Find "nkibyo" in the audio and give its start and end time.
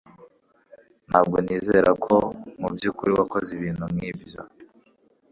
3.93-4.41